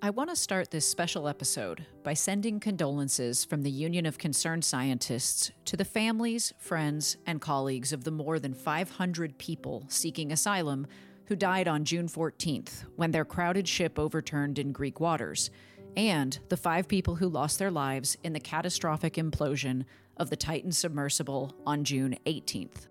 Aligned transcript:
I 0.00 0.10
want 0.10 0.30
to 0.30 0.36
start 0.36 0.70
this 0.70 0.88
special 0.88 1.26
episode 1.26 1.84
by 2.04 2.14
sending 2.14 2.60
condolences 2.60 3.44
from 3.44 3.62
the 3.62 3.70
Union 3.70 4.06
of 4.06 4.16
Concerned 4.16 4.64
Scientists 4.64 5.50
to 5.64 5.76
the 5.76 5.84
families, 5.84 6.52
friends, 6.56 7.16
and 7.26 7.40
colleagues 7.40 7.92
of 7.92 8.04
the 8.04 8.12
more 8.12 8.38
than 8.38 8.54
500 8.54 9.36
people 9.38 9.84
seeking 9.88 10.30
asylum 10.30 10.86
who 11.24 11.34
died 11.34 11.66
on 11.66 11.84
June 11.84 12.06
14th 12.06 12.84
when 12.94 13.10
their 13.10 13.24
crowded 13.24 13.66
ship 13.66 13.98
overturned 13.98 14.60
in 14.60 14.70
Greek 14.70 15.00
waters, 15.00 15.50
and 15.96 16.38
the 16.48 16.56
five 16.56 16.86
people 16.86 17.16
who 17.16 17.28
lost 17.28 17.58
their 17.58 17.72
lives 17.72 18.16
in 18.22 18.32
the 18.32 18.38
catastrophic 18.38 19.14
implosion 19.14 19.84
of 20.16 20.30
the 20.30 20.36
Titan 20.36 20.70
submersible 20.70 21.52
on 21.66 21.82
June 21.82 22.16
18th. 22.24 22.86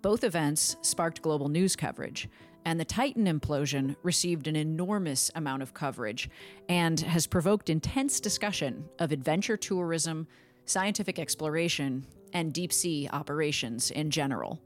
Both 0.00 0.24
events 0.24 0.78
sparked 0.80 1.20
global 1.20 1.50
news 1.50 1.76
coverage, 1.76 2.30
and 2.64 2.78
the 2.78 2.84
Titan 2.84 3.26
implosion 3.26 3.96
received 4.02 4.46
an 4.46 4.56
enormous 4.56 5.30
amount 5.34 5.62
of 5.62 5.74
coverage 5.74 6.28
and 6.68 7.00
has 7.00 7.26
provoked 7.26 7.70
intense 7.70 8.20
discussion 8.20 8.84
of 8.98 9.12
adventure 9.12 9.56
tourism, 9.56 10.26
scientific 10.66 11.18
exploration, 11.18 12.06
and 12.32 12.52
deep 12.52 12.72
sea 12.72 13.08
operations 13.12 13.90
in 13.90 14.10
general. 14.10 14.60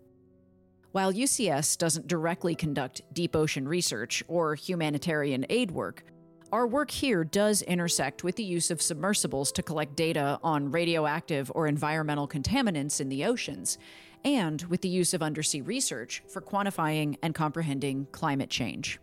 While 0.92 1.12
UCS 1.12 1.76
doesn't 1.78 2.06
directly 2.06 2.54
conduct 2.54 3.02
deep 3.12 3.34
ocean 3.34 3.66
research 3.66 4.22
or 4.28 4.54
humanitarian 4.54 5.44
aid 5.48 5.70
work, 5.70 6.04
our 6.52 6.68
work 6.68 6.90
here 6.90 7.24
does 7.24 7.62
intersect 7.62 8.22
with 8.22 8.36
the 8.36 8.44
use 8.44 8.70
of 8.70 8.80
submersibles 8.80 9.50
to 9.52 9.62
collect 9.62 9.96
data 9.96 10.38
on 10.44 10.70
radioactive 10.70 11.50
or 11.52 11.66
environmental 11.66 12.28
contaminants 12.28 13.00
in 13.00 13.08
the 13.08 13.24
oceans, 13.24 13.76
and 14.24 14.62
with 14.64 14.80
the 14.80 14.88
use 14.88 15.14
of 15.14 15.22
undersea 15.22 15.60
research 15.60 16.22
for 16.28 16.40
quantifying 16.40 17.16
and 17.22 17.34
comprehending 17.34 18.06
climate 18.10 18.50
change. 18.50 18.98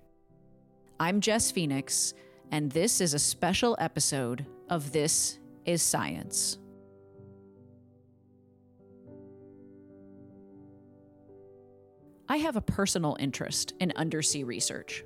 I'm 0.99 1.21
Jess 1.21 1.51
Phoenix, 1.51 2.13
and 2.51 2.71
this 2.71 3.01
is 3.01 3.13
a 3.13 3.19
special 3.19 3.75
episode 3.79 4.45
of 4.69 4.91
This 4.91 5.39
is 5.65 5.81
Science. 5.81 6.57
I 12.27 12.37
have 12.37 12.55
a 12.55 12.61
personal 12.61 13.17
interest 13.19 13.73
in 13.79 13.91
undersea 13.95 14.43
research. 14.43 15.03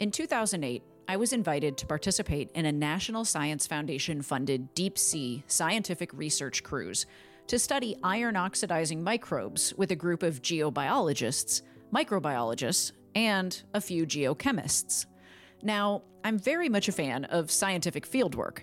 In 0.00 0.10
2008, 0.10 0.82
I 1.06 1.16
was 1.16 1.32
invited 1.32 1.76
to 1.78 1.86
participate 1.86 2.50
in 2.54 2.66
a 2.66 2.72
National 2.72 3.24
Science 3.24 3.66
Foundation 3.66 4.22
funded 4.22 4.74
deep 4.74 4.98
sea 4.98 5.44
scientific 5.46 6.12
research 6.12 6.64
cruise 6.64 7.06
to 7.46 7.58
study 7.58 7.96
iron 8.02 8.36
oxidizing 8.36 9.02
microbes 9.02 9.74
with 9.76 9.90
a 9.90 9.96
group 9.96 10.22
of 10.22 10.42
geobiologists, 10.42 11.62
microbiologists, 11.92 12.92
and 13.14 13.62
a 13.74 13.80
few 13.80 14.06
geochemists. 14.06 15.06
Now, 15.62 16.02
I'm 16.24 16.38
very 16.38 16.68
much 16.68 16.88
a 16.88 16.92
fan 16.92 17.24
of 17.26 17.50
scientific 17.50 18.08
fieldwork. 18.08 18.60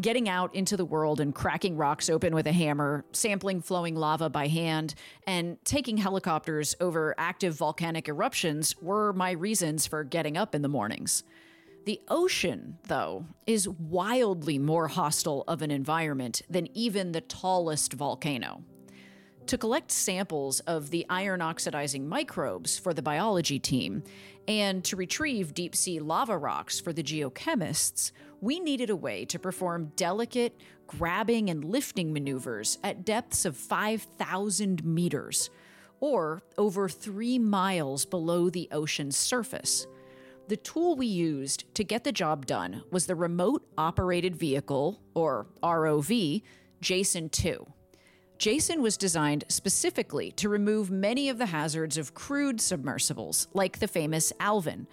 Getting 0.00 0.28
out 0.28 0.54
into 0.54 0.76
the 0.76 0.84
world 0.84 1.20
and 1.20 1.34
cracking 1.34 1.76
rocks 1.76 2.10
open 2.10 2.34
with 2.34 2.46
a 2.46 2.52
hammer, 2.52 3.04
sampling 3.12 3.62
flowing 3.62 3.94
lava 3.94 4.28
by 4.28 4.48
hand, 4.48 4.94
and 5.26 5.56
taking 5.64 5.96
helicopters 5.96 6.74
over 6.80 7.14
active 7.16 7.54
volcanic 7.54 8.08
eruptions 8.08 8.76
were 8.82 9.12
my 9.14 9.30
reasons 9.30 9.86
for 9.86 10.04
getting 10.04 10.36
up 10.36 10.54
in 10.54 10.60
the 10.60 10.68
mornings. 10.68 11.24
The 11.86 12.00
ocean, 12.08 12.78
though, 12.88 13.26
is 13.46 13.68
wildly 13.68 14.58
more 14.58 14.88
hostile 14.88 15.44
of 15.46 15.62
an 15.62 15.70
environment 15.70 16.42
than 16.50 16.68
even 16.76 17.12
the 17.12 17.20
tallest 17.20 17.92
volcano. 17.92 18.64
To 19.46 19.56
collect 19.56 19.92
samples 19.92 20.58
of 20.60 20.90
the 20.90 21.06
iron 21.08 21.40
oxidizing 21.40 22.08
microbes 22.08 22.76
for 22.76 22.92
the 22.92 23.02
biology 23.02 23.60
team 23.60 24.02
and 24.48 24.82
to 24.82 24.96
retrieve 24.96 25.54
deep 25.54 25.76
sea 25.76 26.00
lava 26.00 26.36
rocks 26.36 26.80
for 26.80 26.92
the 26.92 27.04
geochemists, 27.04 28.10
we 28.40 28.58
needed 28.58 28.90
a 28.90 28.96
way 28.96 29.24
to 29.26 29.38
perform 29.38 29.92
delicate 29.94 30.60
grabbing 30.88 31.50
and 31.50 31.64
lifting 31.64 32.12
maneuvers 32.12 32.78
at 32.82 33.04
depths 33.04 33.44
of 33.44 33.56
5,000 33.56 34.84
meters, 34.84 35.50
or 36.00 36.42
over 36.58 36.88
three 36.88 37.38
miles 37.38 38.04
below 38.04 38.50
the 38.50 38.68
ocean's 38.72 39.16
surface. 39.16 39.86
The 40.48 40.56
tool 40.56 40.94
we 40.94 41.06
used 41.06 41.74
to 41.74 41.82
get 41.82 42.04
the 42.04 42.12
job 42.12 42.46
done 42.46 42.84
was 42.92 43.06
the 43.06 43.16
Remote 43.16 43.66
Operated 43.76 44.36
Vehicle, 44.36 45.00
or 45.12 45.48
ROV, 45.60 46.42
Jason 46.80 47.28
2. 47.30 47.66
Jason 48.38 48.80
was 48.80 48.96
designed 48.96 49.42
specifically 49.48 50.30
to 50.32 50.48
remove 50.48 50.88
many 50.88 51.28
of 51.28 51.38
the 51.38 51.46
hazards 51.46 51.98
of 51.98 52.14
crewed 52.14 52.60
submersibles, 52.60 53.48
like 53.54 53.80
the 53.80 53.88
famous 53.88 54.32
Alvin, 54.38 54.86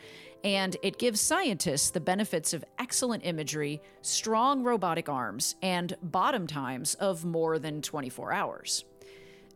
and 0.43 0.75
it 0.81 0.97
gives 0.97 1.21
scientists 1.21 1.91
the 1.91 1.99
benefits 1.99 2.55
of 2.55 2.65
excellent 2.79 3.23
imagery, 3.23 3.79
strong 4.01 4.63
robotic 4.63 5.07
arms, 5.07 5.55
and 5.61 5.95
bottom 6.01 6.47
times 6.47 6.95
of 6.95 7.25
more 7.25 7.59
than 7.59 7.79
24 7.83 8.33
hours. 8.33 8.85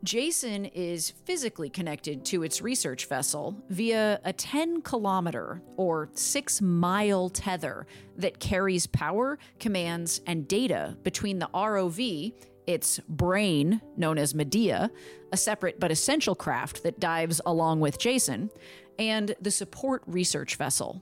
Jason 0.08 0.64
is 0.64 1.10
physically 1.26 1.70
connected 1.70 2.24
to 2.24 2.44
its 2.44 2.62
research 2.62 3.08
vessel 3.08 3.62
via 3.68 4.22
a 4.24 4.32
10 4.32 4.82
kilometer 4.82 5.62
or 5.76 6.08
6 6.14 6.62
mile 6.62 7.28
tether 7.28 7.86
that 8.16 8.40
carries 8.40 8.88
power, 8.88 9.38
commands, 9.60 10.22
and 10.26 10.48
data 10.48 10.96
between 11.04 11.40
the 11.40 11.50
ROV, 11.54 12.32
its 12.68 13.02
brain, 13.10 13.82
known 13.98 14.18
as 14.18 14.34
Medea, 14.34 14.90
a 15.34 15.38
separate 15.38 15.78
but 15.78 15.92
essential 15.92 16.36
craft 16.36 16.84
that 16.84 17.02
dives 17.02 17.42
along 17.46 17.82
with 17.82 18.00
Jason, 18.00 18.50
and 18.98 19.36
the 19.42 19.52
support 19.52 20.04
research 20.08 20.56
vessel. 20.56 21.02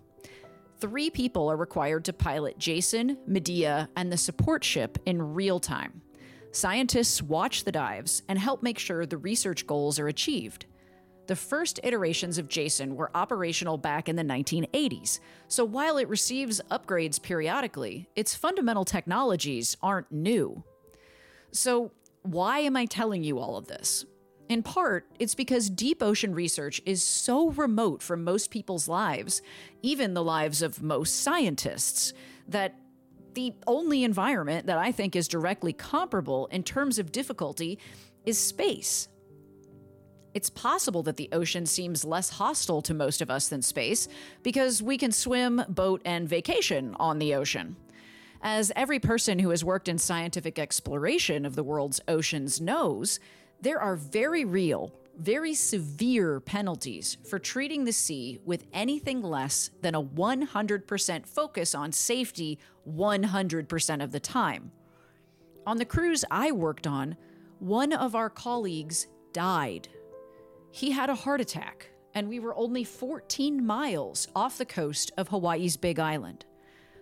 Three 0.80 1.12
people 1.12 1.48
are 1.52 1.58
required 1.58 2.06
to 2.06 2.14
pilot 2.14 2.58
Jason, 2.58 3.20
Medea, 3.28 3.88
and 3.96 4.12
the 4.12 4.18
support 4.18 4.64
ship 4.64 4.98
in 5.06 5.36
real 5.36 5.60
time. 5.60 6.02
Scientists 6.56 7.22
watch 7.22 7.66
the 7.66 7.72
dives 7.72 8.22
and 8.30 8.40
help 8.40 8.64
make 8.64 8.80
sure 8.80 9.06
the 9.06 9.18
research 9.18 9.68
goals 9.68 10.00
are 10.00 10.08
achieved. 10.08 10.68
The 11.28 11.36
first 11.36 11.82
iterations 11.84 12.38
of 12.38 12.48
Jason 12.48 12.96
were 12.96 13.12
operational 13.14 13.78
back 13.78 14.08
in 14.08 14.16
the 14.16 14.24
1980s, 14.24 15.20
so 15.50 15.66
while 15.66 15.98
it 15.98 16.08
receives 16.08 16.62
upgrades 16.72 17.22
periodically, 17.22 18.08
its 18.16 18.36
fundamental 18.36 18.86
technologies 18.86 19.76
aren't 19.84 20.10
new. 20.14 20.64
So, 21.52 21.92
why 22.22 22.60
am 22.60 22.78
I 22.78 22.86
telling 22.86 23.22
you 23.22 23.38
all 23.38 23.58
of 23.58 23.68
this? 23.68 24.06
In 24.48 24.64
part, 24.64 25.08
it's 25.20 25.36
because 25.36 25.70
deep 25.70 26.02
ocean 26.02 26.34
research 26.34 26.82
is 26.86 27.04
so 27.04 27.50
remote 27.50 28.02
from 28.02 28.24
most 28.24 28.50
people's 28.50 28.88
lives, 28.88 29.42
even 29.82 30.14
the 30.14 30.24
lives 30.24 30.62
of 30.62 30.82
most 30.82 31.22
scientists, 31.22 32.14
that 32.48 32.76
the 33.36 33.54
only 33.68 34.04
environment 34.04 34.66
that 34.68 34.78
I 34.78 34.92
think 34.92 35.16
is 35.16 35.28
directly 35.28 35.74
comparable 35.74 36.48
in 36.48 36.64
terms 36.64 36.98
of 36.98 37.12
difficulty 37.12 37.78
is 38.26 38.38
space. 38.38 39.08
It's 40.34 40.50
possible 40.50 41.04
that 41.04 41.16
the 41.16 41.30
ocean 41.32 41.66
seems 41.66 42.04
less 42.04 42.30
hostile 42.30 42.82
to 42.82 42.94
most 42.94 43.22
of 43.22 43.30
us 43.30 43.48
than 43.48 43.62
space 43.62 44.10
because 44.44 44.82
we 44.82 44.98
can 44.98 45.12
swim, 45.14 45.64
boat, 45.70 46.02
and 46.04 46.28
vacation 46.28 46.96
on 47.00 47.20
the 47.20 47.36
ocean. 47.36 47.78
As 48.42 48.72
every 48.76 49.00
person 49.00 49.40
who 49.40 49.52
has 49.52 49.64
worked 49.64 49.88
in 49.88 49.98
scientific 49.98 50.60
exploration 50.60 51.46
of 51.46 51.56
the 51.56 51.64
world's 51.64 52.02
oceans 52.08 52.60
knows, 52.60 53.20
there 53.62 53.80
are 53.80 53.96
very 53.96 54.44
real, 54.44 54.92
very 55.18 55.54
severe 55.54 56.40
penalties 56.40 57.18
for 57.30 57.40
treating 57.40 57.86
the 57.86 57.92
sea 57.92 58.40
with 58.46 58.66
anything 58.74 59.22
less 59.22 59.70
than 59.82 59.96
a 59.96 60.04
100% 60.04 61.26
focus 61.26 61.76
on 61.76 61.92
safety 61.92 62.60
100% 62.88 64.04
of 64.04 64.12
the 64.12 64.20
time. 64.20 64.72
On 65.66 65.78
the 65.78 65.86
cruise 65.86 66.24
I 66.30 66.52
worked 66.52 66.86
on, 66.86 67.16
one 67.60 67.94
of 67.94 68.16
our 68.16 68.30
colleagues 68.30 69.08
died. 69.34 69.88
He 70.72 70.92
had 70.92 71.10
a 71.10 71.16
heart 71.16 71.42
attack, 71.42 71.90
and 72.14 72.28
we 72.28 72.40
were 72.40 72.56
only 72.56 72.84
14 72.84 73.66
miles 73.66 74.28
off 74.36 74.58
the 74.58 74.66
coast 74.66 75.12
of 75.18 75.30
Hawaii's 75.30 75.78
Big 75.78 76.00
Island. 76.00 76.46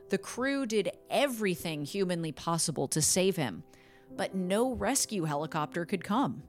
The 0.09 0.17
crew 0.17 0.65
did 0.65 0.91
everything 1.09 1.85
humanly 1.85 2.31
possible 2.31 2.87
to 2.89 3.01
save 3.01 3.35
him, 3.35 3.63
but 4.15 4.35
no 4.35 4.73
rescue 4.73 5.23
helicopter 5.23 5.85
could 5.85 6.03
come. 6.03 6.43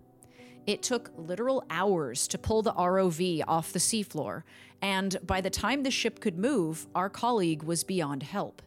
It 0.66 0.82
took 0.82 1.10
literal 1.16 1.64
hours 1.68 2.26
to 2.28 2.38
pull 2.38 2.62
the 2.62 2.72
ROV 2.72 3.42
off 3.46 3.72
the 3.72 3.78
seafloor, 3.78 4.44
and 4.80 5.16
by 5.22 5.40
the 5.40 5.50
time 5.50 5.82
the 5.82 5.90
ship 5.90 6.20
could 6.20 6.38
move, 6.38 6.86
our 6.94 7.10
colleague 7.10 7.62
was 7.62 7.84
beyond 7.84 8.22
help. 8.22 8.62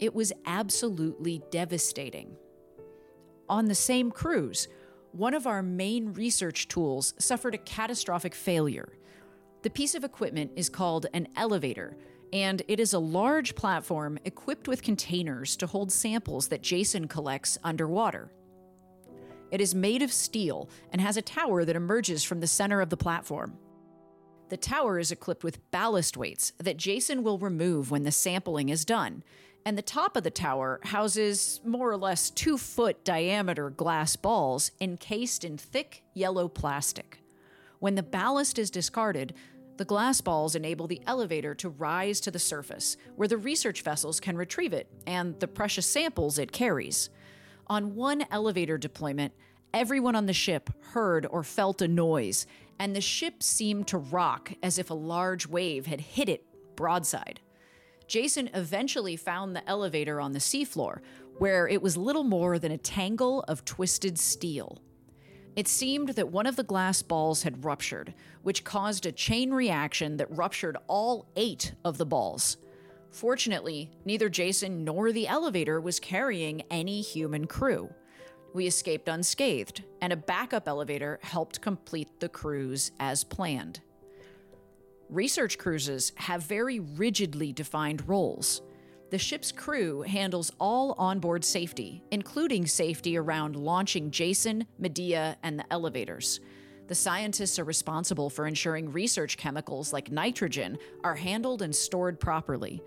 It 0.00 0.14
was 0.14 0.32
absolutely 0.46 1.42
devastating. 1.50 2.36
On 3.48 3.66
the 3.66 3.74
same 3.74 4.10
cruise, 4.10 4.66
one 5.12 5.34
of 5.34 5.46
our 5.46 5.62
main 5.62 6.12
research 6.12 6.66
tools 6.68 7.14
suffered 7.18 7.54
a 7.54 7.58
catastrophic 7.58 8.34
failure. 8.34 8.96
The 9.62 9.70
piece 9.70 9.94
of 9.94 10.02
equipment 10.02 10.52
is 10.56 10.68
called 10.68 11.06
an 11.12 11.28
elevator, 11.36 11.96
and 12.32 12.62
it 12.66 12.80
is 12.80 12.94
a 12.94 12.98
large 12.98 13.54
platform 13.54 14.18
equipped 14.24 14.66
with 14.66 14.82
containers 14.82 15.56
to 15.58 15.66
hold 15.66 15.92
samples 15.92 16.48
that 16.48 16.62
Jason 16.62 17.06
collects 17.06 17.58
underwater. 17.62 18.32
It 19.52 19.60
is 19.60 19.74
made 19.74 20.00
of 20.00 20.12
steel 20.12 20.70
and 20.90 21.00
has 21.00 21.18
a 21.18 21.22
tower 21.22 21.64
that 21.66 21.76
emerges 21.76 22.24
from 22.24 22.40
the 22.40 22.46
center 22.46 22.80
of 22.80 22.88
the 22.88 22.96
platform. 22.96 23.58
The 24.48 24.56
tower 24.56 24.98
is 24.98 25.12
equipped 25.12 25.44
with 25.44 25.70
ballast 25.70 26.16
weights 26.16 26.54
that 26.58 26.78
Jason 26.78 27.22
will 27.22 27.38
remove 27.38 27.90
when 27.90 28.02
the 28.02 28.10
sampling 28.12 28.70
is 28.70 28.86
done. 28.86 29.22
And 29.66 29.76
the 29.76 29.82
top 29.82 30.16
of 30.16 30.24
the 30.24 30.30
tower 30.30 30.80
houses 30.84 31.60
more 31.64 31.90
or 31.90 31.98
less 31.98 32.30
two 32.30 32.56
foot 32.56 33.04
diameter 33.04 33.68
glass 33.68 34.16
balls 34.16 34.72
encased 34.80 35.44
in 35.44 35.58
thick 35.58 36.02
yellow 36.14 36.48
plastic. 36.48 37.22
When 37.78 37.94
the 37.94 38.02
ballast 38.02 38.58
is 38.58 38.70
discarded, 38.70 39.34
the 39.76 39.84
glass 39.84 40.22
balls 40.22 40.54
enable 40.54 40.86
the 40.86 41.02
elevator 41.06 41.54
to 41.56 41.68
rise 41.68 42.20
to 42.20 42.30
the 42.30 42.38
surface, 42.38 42.96
where 43.16 43.28
the 43.28 43.36
research 43.36 43.82
vessels 43.82 44.18
can 44.18 44.36
retrieve 44.36 44.72
it 44.72 44.88
and 45.06 45.38
the 45.40 45.48
precious 45.48 45.86
samples 45.86 46.38
it 46.38 46.52
carries. 46.52 47.10
On 47.68 47.94
one 47.94 48.24
elevator 48.30 48.76
deployment, 48.78 49.32
everyone 49.72 50.16
on 50.16 50.26
the 50.26 50.32
ship 50.32 50.70
heard 50.92 51.26
or 51.26 51.42
felt 51.42 51.80
a 51.82 51.88
noise, 51.88 52.46
and 52.78 52.94
the 52.94 53.00
ship 53.00 53.42
seemed 53.42 53.86
to 53.88 53.98
rock 53.98 54.52
as 54.62 54.78
if 54.78 54.90
a 54.90 54.94
large 54.94 55.46
wave 55.46 55.86
had 55.86 56.00
hit 56.00 56.28
it 56.28 56.44
broadside. 56.76 57.40
Jason 58.06 58.50
eventually 58.52 59.16
found 59.16 59.54
the 59.54 59.66
elevator 59.68 60.20
on 60.20 60.32
the 60.32 60.38
seafloor, 60.38 61.00
where 61.38 61.66
it 61.66 61.80
was 61.80 61.96
little 61.96 62.24
more 62.24 62.58
than 62.58 62.72
a 62.72 62.78
tangle 62.78 63.44
of 63.48 63.64
twisted 63.64 64.18
steel. 64.18 64.78
It 65.54 65.68
seemed 65.68 66.10
that 66.10 66.32
one 66.32 66.46
of 66.46 66.56
the 66.56 66.62
glass 66.62 67.02
balls 67.02 67.42
had 67.42 67.64
ruptured, 67.64 68.14
which 68.42 68.64
caused 68.64 69.06
a 69.06 69.12
chain 69.12 69.52
reaction 69.52 70.16
that 70.16 70.34
ruptured 70.36 70.76
all 70.88 71.26
eight 71.36 71.74
of 71.84 71.98
the 71.98 72.06
balls. 72.06 72.56
Fortunately, 73.12 73.90
neither 74.04 74.28
Jason 74.28 74.84
nor 74.84 75.12
the 75.12 75.28
elevator 75.28 75.80
was 75.80 76.00
carrying 76.00 76.62
any 76.70 77.00
human 77.00 77.46
crew. 77.46 77.92
We 78.54 78.66
escaped 78.66 79.08
unscathed, 79.08 79.84
and 80.00 80.12
a 80.12 80.16
backup 80.16 80.66
elevator 80.66 81.20
helped 81.22 81.60
complete 81.60 82.20
the 82.20 82.28
cruise 82.28 82.90
as 82.98 83.22
planned. 83.22 83.80
Research 85.08 85.58
cruises 85.58 86.12
have 86.16 86.42
very 86.42 86.80
rigidly 86.80 87.52
defined 87.52 88.08
roles 88.08 88.62
the 89.12 89.18
ship's 89.18 89.52
crew 89.52 90.00
handles 90.00 90.50
all 90.58 90.94
onboard 90.96 91.44
safety, 91.44 92.02
including 92.10 92.66
safety 92.66 93.18
around 93.18 93.56
launching 93.56 94.10
Jason, 94.10 94.66
Medea, 94.78 95.36
and 95.42 95.58
the 95.58 95.70
elevators. 95.70 96.40
The 96.88 96.94
scientists 96.94 97.58
are 97.58 97.64
responsible 97.64 98.28
for 98.28 98.46
ensuring 98.46 98.92
research 98.92 99.36
chemicals 99.36 99.92
like 99.92 100.10
nitrogen 100.10 100.78
are 101.04 101.14
handled 101.14 101.62
and 101.62 101.74
stored 101.74 102.18
properly. 102.18 102.82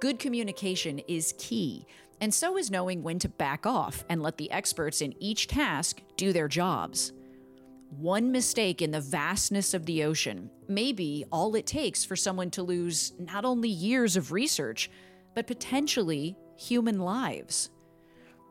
Good 0.00 0.18
communication 0.18 0.98
is 1.08 1.34
key, 1.38 1.86
and 2.20 2.32
so 2.32 2.56
is 2.56 2.70
knowing 2.70 3.02
when 3.02 3.18
to 3.20 3.28
back 3.28 3.66
off 3.66 4.04
and 4.08 4.22
let 4.22 4.36
the 4.36 4.50
experts 4.50 5.00
in 5.00 5.14
each 5.22 5.46
task 5.46 6.02
do 6.16 6.32
their 6.32 6.48
jobs. 6.48 7.12
One 7.98 8.30
mistake 8.30 8.82
in 8.82 8.92
the 8.92 9.00
vastness 9.00 9.74
of 9.74 9.84
the 9.84 10.04
ocean 10.04 10.50
may 10.68 10.92
be 10.92 11.24
all 11.32 11.54
it 11.54 11.66
takes 11.66 12.04
for 12.04 12.16
someone 12.16 12.50
to 12.52 12.62
lose 12.62 13.12
not 13.18 13.44
only 13.44 13.68
years 13.68 14.16
of 14.16 14.32
research, 14.32 14.90
but 15.34 15.46
potentially 15.46 16.36
human 16.56 17.00
lives. 17.00 17.70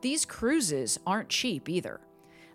These 0.02 0.26
cruises 0.26 1.00
aren't 1.06 1.30
cheap 1.30 1.70
either. 1.70 2.00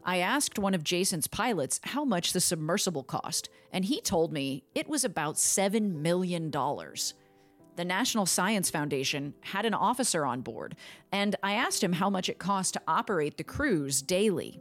I 0.04 0.18
asked 0.18 0.58
one 0.58 0.74
of 0.74 0.84
Jason's 0.84 1.26
pilots 1.26 1.80
how 1.82 2.04
much 2.04 2.32
the 2.32 2.40
submersible 2.40 3.04
cost, 3.04 3.48
and 3.72 3.86
he 3.86 4.00
told 4.02 4.32
me 4.32 4.64
it 4.74 4.88
was 4.88 5.04
about 5.04 5.36
$7 5.36 5.94
million. 5.94 6.50
The 6.50 7.84
National 7.84 8.26
Science 8.26 8.70
Foundation 8.70 9.34
had 9.40 9.64
an 9.64 9.74
officer 9.74 10.26
on 10.26 10.42
board, 10.42 10.76
and 11.10 11.36
I 11.42 11.54
asked 11.54 11.82
him 11.82 11.94
how 11.94 12.10
much 12.10 12.28
it 12.28 12.38
cost 12.38 12.74
to 12.74 12.82
operate 12.86 13.38
the 13.38 13.44
cruise 13.44 14.02
daily. 14.02 14.60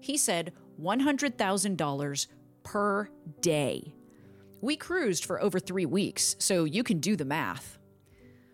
He 0.00 0.16
said 0.16 0.52
$100,000 0.80 2.26
per 2.62 3.08
day. 3.40 3.94
We 4.60 4.76
cruised 4.76 5.24
for 5.24 5.42
over 5.42 5.58
three 5.58 5.86
weeks, 5.86 6.36
so 6.38 6.64
you 6.64 6.84
can 6.84 7.00
do 7.00 7.16
the 7.16 7.24
math. 7.24 7.78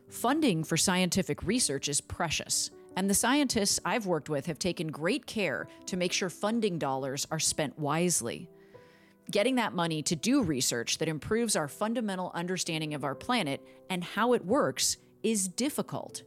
Funding 0.08 0.64
for 0.64 0.76
scientific 0.76 1.44
research 1.44 1.88
is 1.88 2.00
precious, 2.00 2.70
and 2.96 3.08
the 3.08 3.14
scientists 3.14 3.80
I've 3.84 4.06
worked 4.06 4.28
with 4.28 4.46
have 4.46 4.58
taken 4.58 4.88
great 4.88 5.26
care 5.26 5.68
to 5.86 5.96
make 5.96 6.12
sure 6.12 6.28
funding 6.28 6.78
dollars 6.78 7.26
are 7.30 7.38
spent 7.38 7.78
wisely. 7.78 8.48
Getting 9.30 9.56
that 9.56 9.74
money 9.74 10.02
to 10.02 10.16
do 10.16 10.42
research 10.42 10.98
that 10.98 11.08
improves 11.08 11.54
our 11.54 11.68
fundamental 11.68 12.32
understanding 12.34 12.94
of 12.94 13.04
our 13.04 13.14
planet 13.14 13.64
and 13.88 14.02
how 14.02 14.32
it 14.32 14.44
works 14.44 14.96
is 15.22 15.46
difficult. 15.46 16.24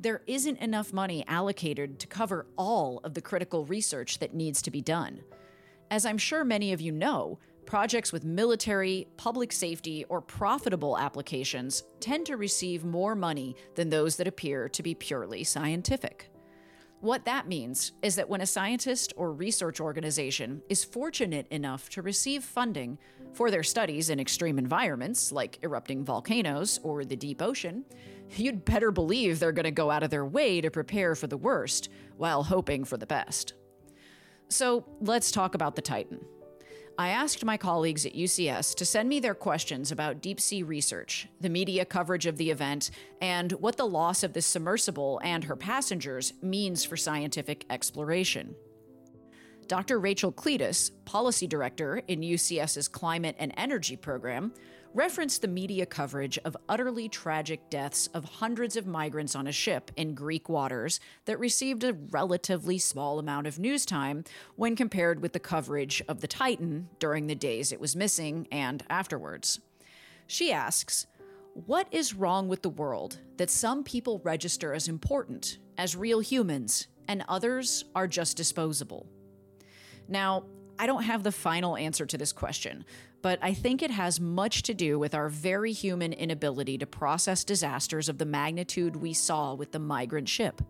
There 0.00 0.22
isn't 0.26 0.58
enough 0.58 0.92
money 0.92 1.24
allocated 1.28 1.98
to 2.00 2.06
cover 2.06 2.46
all 2.56 3.00
of 3.04 3.14
the 3.14 3.22
critical 3.22 3.64
research 3.64 4.18
that 4.18 4.34
needs 4.34 4.60
to 4.62 4.70
be 4.70 4.82
done. 4.82 5.20
As 5.90 6.04
I'm 6.04 6.18
sure 6.18 6.44
many 6.44 6.72
of 6.72 6.80
you 6.80 6.92
know, 6.92 7.38
Projects 7.66 8.12
with 8.12 8.24
military, 8.24 9.06
public 9.16 9.52
safety, 9.52 10.04
or 10.08 10.20
profitable 10.20 10.98
applications 10.98 11.84
tend 12.00 12.26
to 12.26 12.36
receive 12.36 12.84
more 12.84 13.14
money 13.14 13.56
than 13.76 13.88
those 13.88 14.16
that 14.16 14.28
appear 14.28 14.68
to 14.68 14.82
be 14.82 14.94
purely 14.94 15.44
scientific. 15.44 16.28
What 17.00 17.24
that 17.24 17.48
means 17.48 17.92
is 18.02 18.14
that 18.14 18.28
when 18.28 18.42
a 18.42 18.46
scientist 18.46 19.12
or 19.16 19.32
research 19.32 19.80
organization 19.80 20.62
is 20.68 20.84
fortunate 20.84 21.48
enough 21.48 21.88
to 21.90 22.02
receive 22.02 22.44
funding 22.44 22.96
for 23.32 23.50
their 23.50 23.64
studies 23.64 24.08
in 24.08 24.20
extreme 24.20 24.56
environments 24.56 25.32
like 25.32 25.58
erupting 25.62 26.04
volcanoes 26.04 26.78
or 26.84 27.04
the 27.04 27.16
deep 27.16 27.42
ocean, 27.42 27.84
you'd 28.36 28.64
better 28.64 28.92
believe 28.92 29.40
they're 29.40 29.50
going 29.50 29.64
to 29.64 29.72
go 29.72 29.90
out 29.90 30.04
of 30.04 30.10
their 30.10 30.24
way 30.24 30.60
to 30.60 30.70
prepare 30.70 31.16
for 31.16 31.26
the 31.26 31.36
worst 31.36 31.88
while 32.18 32.44
hoping 32.44 32.84
for 32.84 32.96
the 32.96 33.06
best. 33.06 33.54
So 34.48 34.84
let's 35.00 35.32
talk 35.32 35.56
about 35.56 35.74
the 35.74 35.82
Titan. 35.82 36.20
I 36.98 37.08
asked 37.08 37.44
my 37.44 37.56
colleagues 37.56 38.04
at 38.04 38.14
UCS 38.14 38.74
to 38.74 38.84
send 38.84 39.08
me 39.08 39.18
their 39.18 39.34
questions 39.34 39.90
about 39.90 40.20
deep 40.20 40.38
sea 40.38 40.62
research, 40.62 41.26
the 41.40 41.48
media 41.48 41.86
coverage 41.86 42.26
of 42.26 42.36
the 42.36 42.50
event, 42.50 42.90
and 43.20 43.52
what 43.52 43.76
the 43.76 43.86
loss 43.86 44.22
of 44.22 44.34
the 44.34 44.42
submersible 44.42 45.18
and 45.24 45.44
her 45.44 45.56
passengers 45.56 46.34
means 46.42 46.84
for 46.84 46.98
scientific 46.98 47.64
exploration. 47.70 48.54
Dr. 49.68 50.00
Rachel 50.00 50.32
Cleetus, 50.32 50.90
policy 51.06 51.46
director 51.46 52.02
in 52.08 52.20
UCS's 52.20 52.88
Climate 52.88 53.36
and 53.38 53.54
Energy 53.56 53.96
program, 53.96 54.52
referenced 54.94 55.40
the 55.40 55.48
media 55.48 55.86
coverage 55.86 56.38
of 56.44 56.56
utterly 56.68 57.08
tragic 57.08 57.70
deaths 57.70 58.08
of 58.08 58.24
hundreds 58.24 58.76
of 58.76 58.86
migrants 58.86 59.34
on 59.34 59.46
a 59.46 59.52
ship 59.52 59.90
in 59.96 60.14
Greek 60.14 60.48
waters 60.48 61.00
that 61.24 61.38
received 61.38 61.82
a 61.82 61.94
relatively 62.10 62.78
small 62.78 63.18
amount 63.18 63.46
of 63.46 63.58
news 63.58 63.86
time 63.86 64.24
when 64.56 64.76
compared 64.76 65.20
with 65.20 65.32
the 65.32 65.40
coverage 65.40 66.02
of 66.08 66.20
the 66.20 66.26
Titan 66.26 66.88
during 66.98 67.26
the 67.26 67.34
days 67.34 67.72
it 67.72 67.80
was 67.80 67.96
missing 67.96 68.46
and 68.52 68.84
afterwards. 68.90 69.60
She 70.26 70.52
asks, 70.52 71.06
What 71.54 71.88
is 71.90 72.14
wrong 72.14 72.48
with 72.48 72.62
the 72.62 72.68
world 72.68 73.18
that 73.38 73.50
some 73.50 73.84
people 73.84 74.20
register 74.24 74.74
as 74.74 74.88
important, 74.88 75.58
as 75.78 75.96
real 75.96 76.20
humans, 76.20 76.86
and 77.08 77.24
others 77.28 77.84
are 77.94 78.06
just 78.06 78.36
disposable? 78.36 79.06
Now, 80.08 80.44
I 80.78 80.86
don't 80.86 81.04
have 81.04 81.22
the 81.22 81.32
final 81.32 81.76
answer 81.76 82.06
to 82.06 82.18
this 82.18 82.32
question, 82.32 82.84
but 83.22 83.38
I 83.40 83.54
think 83.54 83.82
it 83.82 83.92
has 83.92 84.20
much 84.20 84.62
to 84.64 84.74
do 84.74 84.98
with 84.98 85.14
our 85.14 85.28
very 85.28 85.72
human 85.72 86.12
inability 86.12 86.76
to 86.78 86.86
process 86.86 87.44
disasters 87.44 88.08
of 88.08 88.18
the 88.18 88.26
magnitude 88.26 88.96
we 88.96 89.14
saw 89.14 89.54
with 89.54 89.70
the 89.70 89.78
migrant 89.78 90.28
ship. 90.28 90.60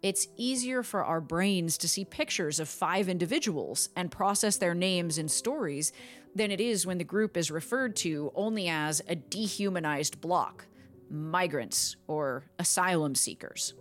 It's 0.00 0.28
easier 0.36 0.82
for 0.82 1.04
our 1.04 1.20
brains 1.20 1.78
to 1.78 1.88
see 1.88 2.04
pictures 2.04 2.58
of 2.58 2.68
five 2.68 3.08
individuals 3.08 3.88
and 3.94 4.10
process 4.10 4.56
their 4.56 4.74
names 4.74 5.18
and 5.18 5.30
stories 5.30 5.92
than 6.34 6.50
it 6.50 6.60
is 6.60 6.86
when 6.86 6.98
the 6.98 7.04
group 7.04 7.36
is 7.36 7.50
referred 7.50 7.94
to 7.96 8.32
only 8.34 8.68
as 8.68 9.02
a 9.06 9.14
dehumanized 9.14 10.20
block 10.20 10.66
migrants 11.10 11.96
or 12.06 12.44
asylum 12.58 13.14
seekers. 13.14 13.74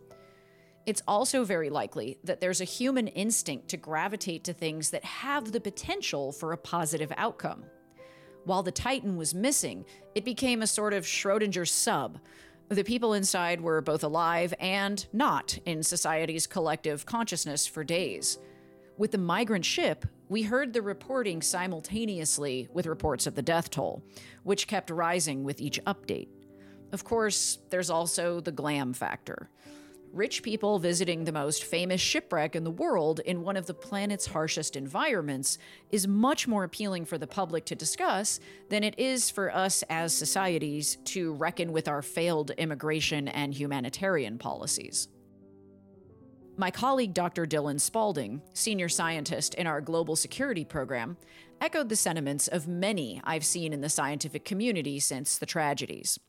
It's 0.86 1.02
also 1.08 1.44
very 1.44 1.70
likely 1.70 2.18
that 2.24 2.40
there's 2.40 2.62
a 2.62 2.66
human 2.66 3.08
instinct 3.08 3.70
to 3.70 3.78
gravitate 3.78 4.44
to 4.46 4.54
things 4.54 4.90
that 4.90 5.06
have 5.06 5.52
the 5.52 5.62
potential 5.62 6.32
for 6.32 6.52
a 6.52 6.58
positive 6.58 7.12
outcome. 7.18 7.64
While 8.44 8.64
the 8.64 8.72
Titan 8.72 9.18
was 9.18 9.36
missing, 9.36 9.86
it 10.16 10.26
became 10.26 10.62
a 10.62 10.68
sort 10.68 10.94
of 10.94 11.06
Schrodinger 11.06 11.68
sub. 11.68 12.20
The 12.70 12.84
people 12.84 13.14
inside 13.14 13.62
were 13.62 13.82
both 13.82 14.04
alive 14.04 14.54
and 14.60 15.06
not 15.14 15.58
in 15.66 15.84
society's 15.84 16.48
collective 16.48 17.06
consciousness 17.06 17.68
for 17.68 17.84
days. 17.84 18.40
With 18.98 19.12
the 19.12 19.18
migrant 19.18 19.66
ship, 19.66 20.06
we 20.30 20.44
heard 20.44 20.74
the 20.74 20.82
reporting 20.82 21.42
simultaneously 21.42 22.68
with 22.74 22.86
reports 22.88 23.28
of 23.28 23.36
the 23.36 23.42
death 23.42 23.70
toll, 23.70 24.04
which 24.44 24.68
kept 24.68 24.90
rising 24.90 25.44
with 25.44 25.60
each 25.60 25.84
update. 25.86 26.30
Of 26.94 27.04
course, 27.04 27.60
there's 27.70 27.90
also 27.90 28.40
the 28.40 28.52
glam 28.52 28.94
factor 28.94 29.50
rich 30.14 30.44
people 30.44 30.80
visiting 30.80 31.24
the 31.24 31.32
most 31.32 31.64
famous 31.64 32.02
shipwreck 32.02 32.56
in 32.56 32.64
the 32.64 32.72
world 32.72 33.20
in 33.22 33.44
one 33.44 33.56
of 33.56 33.66
the 33.66 33.74
planet's 33.74 34.28
harshest 34.28 34.76
environments 34.76 35.58
is 35.90 36.08
much 36.08 36.48
more 36.48 36.64
appealing 36.64 37.06
for 37.06 37.18
the 37.18 37.28
public 37.28 37.66
to 37.66 37.76
discuss 37.76 38.40
than 38.70 38.84
it 38.84 38.98
is 39.00 39.30
for 39.30 39.54
us 39.54 39.84
as 39.90 40.14
societies 40.14 40.98
to 41.06 41.34
reckon 41.34 41.72
with 41.72 41.88
our 41.88 42.02
failed 42.02 42.52
immigration 42.52 43.28
and 43.28 43.54
humanitarian 43.54 44.38
policies. 44.38 45.08
My 46.58 46.70
colleague 46.70 47.14
Dr. 47.14 47.48
Dylan 47.48 47.80
Spaulding, 47.80 48.42
senior 48.54 48.90
scientist 48.90 49.54
in 49.54 49.68
our 49.68 49.82
global 49.82 50.16
security 50.16 50.66
program, 50.66 51.18
echoed 51.62 51.90
the 51.90 51.96
sentiments 51.96 52.48
of 52.48 52.68
many 52.68 53.22
I've 53.24 53.46
seen 53.46 53.72
in 53.72 53.82
the 53.82 53.90
scientific 53.90 54.44
community 54.44 55.00
since 55.00 55.38
the 55.38 55.46
tragedies. 55.46 56.20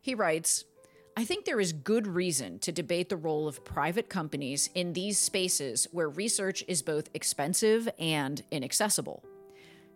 He 0.00 0.14
writes, 0.14 0.64
I 1.18 1.24
think 1.24 1.46
there 1.46 1.60
is 1.60 1.72
good 1.72 2.06
reason 2.06 2.58
to 2.58 2.70
debate 2.70 3.08
the 3.08 3.16
role 3.16 3.48
of 3.48 3.64
private 3.64 4.10
companies 4.10 4.68
in 4.74 4.92
these 4.92 5.18
spaces 5.18 5.88
where 5.90 6.10
research 6.10 6.62
is 6.68 6.82
both 6.82 7.08
expensive 7.14 7.88
and 7.98 8.42
inaccessible. 8.50 9.24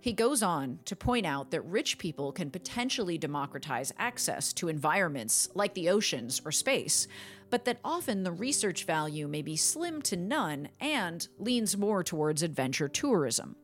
He 0.00 0.14
goes 0.14 0.42
on 0.42 0.78
to 0.86 0.96
point 0.96 1.26
out 1.26 1.50
that 1.50 1.60
rich 1.60 1.98
people 1.98 2.32
can 2.32 2.50
potentially 2.50 3.18
democratize 3.18 3.92
access 3.98 4.54
to 4.54 4.68
environments 4.68 5.50
like 5.52 5.74
the 5.74 5.90
oceans 5.90 6.40
or 6.42 6.52
space, 6.52 7.06
but 7.50 7.66
that 7.66 7.80
often 7.84 8.22
the 8.22 8.32
research 8.32 8.84
value 8.84 9.28
may 9.28 9.42
be 9.42 9.56
slim 9.56 10.00
to 10.02 10.16
none 10.16 10.68
and 10.80 11.28
leans 11.38 11.76
more 11.76 12.02
towards 12.02 12.42
adventure 12.42 12.88
tourism. 12.88 13.56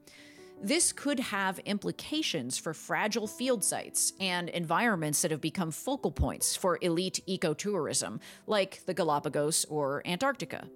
This 0.63 0.93
could 0.93 1.21
have 1.21 1.59
implications 1.61 2.57
for 2.59 2.73
fragile 2.73 3.27
field 3.27 3.63
sites 3.63 4.15
and 4.19 4.49
environments 4.49 5.23
that 5.23 5.31
have 5.31 5.41
become 5.41 5.71
focal 5.71 6.11
points 6.11 6.57
for 6.57 6.79
elite 6.81 7.21
ecotourism, 7.29 8.21
like 8.47 8.85
the 8.87 8.95
Galapagos 8.95 9.67
or 9.67 10.03
Antarctica. 10.07 10.67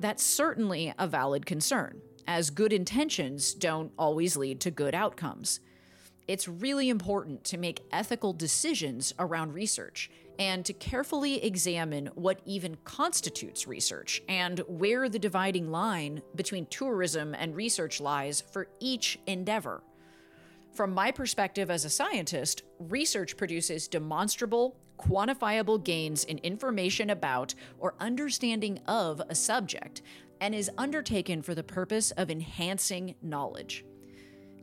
That's 0.00 0.22
certainly 0.22 0.92
a 0.98 1.06
valid 1.06 1.46
concern 1.46 2.00
as 2.26 2.50
good 2.50 2.72
intentions 2.72 3.54
don't 3.54 3.92
always 3.98 4.36
lead 4.36 4.60
to 4.60 4.70
good 4.70 4.94
outcomes. 4.94 5.60
It's 6.26 6.48
really 6.48 6.88
important 6.88 7.44
to 7.44 7.58
make 7.58 7.84
ethical 7.92 8.32
decisions 8.32 9.12
around 9.18 9.52
research 9.52 10.10
and 10.38 10.64
to 10.64 10.72
carefully 10.72 11.44
examine 11.44 12.06
what 12.14 12.40
even 12.46 12.76
constitutes 12.84 13.68
research 13.68 14.22
and 14.26 14.60
where 14.66 15.08
the 15.08 15.18
dividing 15.18 15.70
line 15.70 16.22
between 16.34 16.66
tourism 16.66 17.34
and 17.34 17.54
research 17.54 18.00
lies 18.00 18.40
for 18.40 18.68
each 18.80 19.18
endeavor. 19.26 19.82
From 20.72 20.92
my 20.92 21.12
perspective 21.12 21.70
as 21.70 21.84
a 21.84 21.90
scientist, 21.90 22.62
research 22.78 23.36
produces 23.36 23.86
demonstrable, 23.86 24.76
quantifiable 24.98 25.82
gains 25.84 26.24
in 26.24 26.38
information 26.38 27.10
about 27.10 27.54
or 27.78 27.94
understanding 28.00 28.80
of 28.88 29.20
a 29.28 29.34
subject 29.34 30.00
and 30.40 30.54
is 30.54 30.70
undertaken 30.78 31.42
for 31.42 31.54
the 31.54 31.62
purpose 31.62 32.10
of 32.12 32.30
enhancing 32.30 33.14
knowledge. 33.22 33.84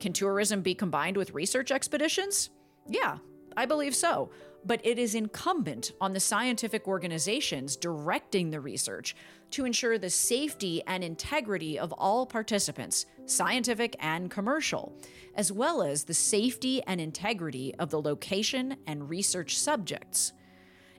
Can 0.02 0.12
tourism 0.14 0.62
be 0.62 0.74
combined 0.76 1.16
with 1.16 1.34
research 1.34 1.72
expeditions? 1.72 2.50
Yeah, 2.88 3.20
I 3.56 3.66
believe 3.66 3.96
so. 3.96 4.32
But 4.66 4.82
it 4.84 5.00
is 5.00 5.16
incumbent 5.16 5.94
on 6.02 6.12
the 6.12 6.20
scientific 6.20 6.88
organizations 6.88 7.76
directing 7.76 8.50
the 8.50 8.60
research 8.60 9.16
to 9.52 9.66
ensure 9.66 9.98
the 9.98 10.10
safety 10.10 10.82
and 10.88 11.04
integrity 11.04 11.80
of 11.80 11.94
all 11.94 12.26
participants, 12.26 13.06
scientific 13.26 13.96
and 14.00 14.30
commercial, 14.30 14.94
as 15.36 15.52
well 15.52 15.82
as 15.84 16.04
the 16.04 16.14
safety 16.14 16.82
and 16.88 17.00
integrity 17.00 17.74
of 17.76 17.90
the 17.90 18.02
location 18.02 18.78
and 18.88 19.10
research 19.10 19.58
subjects. 19.58 20.34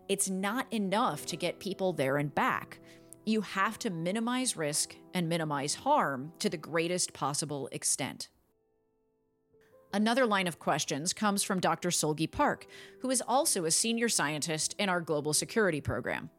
It's 0.09 0.31
not 0.31 0.73
enough 0.73 1.27
to 1.27 1.37
get 1.37 1.59
people 1.59 1.93
there 1.93 2.17
and 2.17 2.35
back 2.35 2.79
you 3.25 3.41
have 3.41 3.79
to 3.79 3.91
minimize 3.91 4.57
risk 4.57 4.97
and 5.15 5.29
minimize 5.29 5.77
harm 5.77 6.33
to 6.41 6.51
the 6.51 6.57
greatest 6.57 7.13
possible 7.13 7.69
extent. 7.71 8.29
Another 9.95 10.25
line 10.25 10.47
of 10.47 10.59
questions 10.59 11.13
comes 11.13 11.43
from 11.43 11.61
Dr. 11.61 11.91
Sulgiye 11.91 12.31
Park, 12.31 12.67
who 13.01 13.11
is 13.11 13.23
also 13.29 13.67
a 13.67 13.71
senior 13.71 14.09
scientist 14.09 14.75
in 14.79 14.89
our 14.89 15.03
global 15.03 15.35
security 15.35 15.83
program. 15.83 16.31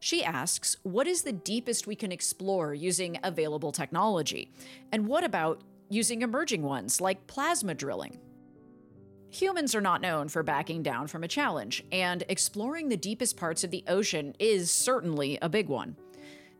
She 0.00 0.24
asks, 0.24 0.76
What 0.82 1.06
is 1.06 1.22
the 1.22 1.32
deepest 1.32 1.86
we 1.86 1.94
can 1.94 2.10
explore 2.10 2.72
using 2.72 3.18
available 3.22 3.72
technology? 3.72 4.50
And 4.92 5.06
what 5.06 5.24
about 5.24 5.62
using 5.90 6.22
emerging 6.22 6.62
ones 6.62 7.00
like 7.00 7.26
plasma 7.26 7.74
drilling? 7.74 8.18
Humans 9.30 9.74
are 9.74 9.82
not 9.82 10.00
known 10.00 10.28
for 10.28 10.42
backing 10.42 10.82
down 10.82 11.06
from 11.08 11.22
a 11.22 11.28
challenge, 11.28 11.84
and 11.92 12.24
exploring 12.28 12.88
the 12.88 12.96
deepest 12.96 13.36
parts 13.36 13.64
of 13.64 13.70
the 13.70 13.84
ocean 13.88 14.34
is 14.38 14.70
certainly 14.70 15.38
a 15.42 15.48
big 15.48 15.68
one. 15.68 15.96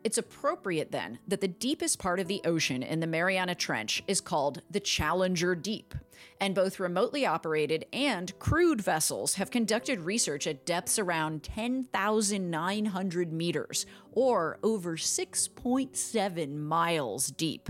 It's 0.06 0.18
appropriate 0.18 0.92
then 0.92 1.18
that 1.26 1.40
the 1.40 1.48
deepest 1.48 1.98
part 1.98 2.20
of 2.20 2.28
the 2.28 2.40
ocean 2.44 2.84
in 2.84 3.00
the 3.00 3.08
Mariana 3.08 3.56
Trench 3.56 4.04
is 4.06 4.20
called 4.20 4.62
the 4.70 4.78
Challenger 4.78 5.56
Deep. 5.56 5.96
And 6.40 6.54
both 6.54 6.78
remotely 6.78 7.26
operated 7.26 7.86
and 7.92 8.38
crewed 8.38 8.80
vessels 8.80 9.34
have 9.34 9.50
conducted 9.50 9.98
research 9.98 10.46
at 10.46 10.64
depths 10.64 11.00
around 11.00 11.42
10,900 11.42 13.32
meters, 13.32 13.84
or 14.12 14.60
over 14.62 14.96
6.7 14.96 16.56
miles 16.56 17.26
deep. 17.32 17.68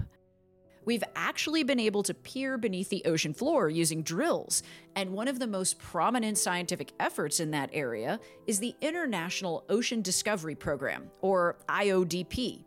We've 0.86 1.04
actually 1.16 1.64
been 1.64 1.80
able 1.80 2.04
to 2.04 2.14
peer 2.14 2.56
beneath 2.56 2.90
the 2.90 3.02
ocean 3.06 3.34
floor 3.34 3.68
using 3.68 4.04
drills, 4.04 4.62
and 4.94 5.10
one 5.10 5.26
of 5.26 5.40
the 5.40 5.46
most 5.48 5.80
prominent 5.80 6.38
scientific 6.38 6.92
efforts 7.00 7.40
in 7.40 7.50
that 7.50 7.70
area 7.72 8.20
is 8.46 8.60
the 8.60 8.74
International 8.80 9.64
Ocean 9.68 10.00
Discovery 10.00 10.54
Program, 10.54 11.10
or 11.22 11.58
IODP. 11.68 12.62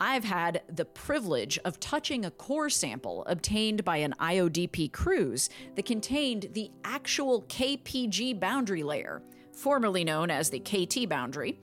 I've 0.00 0.24
had 0.24 0.62
the 0.74 0.86
privilege 0.86 1.58
of 1.66 1.78
touching 1.78 2.24
a 2.24 2.30
core 2.30 2.70
sample 2.70 3.22
obtained 3.26 3.84
by 3.84 3.98
an 3.98 4.14
IODP 4.18 4.90
cruise 4.90 5.50
that 5.74 5.84
contained 5.84 6.48
the 6.54 6.70
actual 6.84 7.42
KPG 7.42 8.40
boundary 8.40 8.82
layer, 8.82 9.22
formerly 9.52 10.04
known 10.04 10.30
as 10.30 10.48
the 10.48 10.58
KT 10.58 11.06
boundary, 11.06 11.60